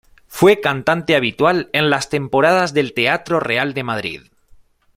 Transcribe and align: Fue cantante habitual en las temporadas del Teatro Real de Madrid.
Fue 0.25 0.61
cantante 0.61 1.15
habitual 1.15 1.69
en 1.73 1.91
las 1.91 2.09
temporadas 2.09 2.73
del 2.73 2.95
Teatro 2.95 3.39
Real 3.39 3.75
de 3.75 3.83
Madrid. 3.83 4.21